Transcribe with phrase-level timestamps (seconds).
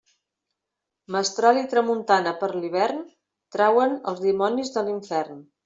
[1.15, 3.05] Mestral i tramuntana per l'hivern
[3.59, 5.49] trauen els dimonis de l'infern.